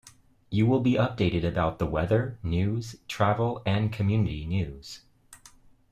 [0.49, 5.01] You will be updated about the weather, news, travel, and community news.